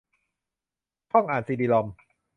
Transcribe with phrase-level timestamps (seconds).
[1.09, 1.87] ช่องอ่านซีดีรอม